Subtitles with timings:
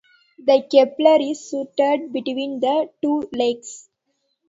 [0.39, 3.87] The Kepler is situated between the two lakes.